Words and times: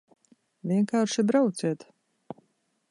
Vienkārši 0.71 1.25
brauciet! 1.33 1.87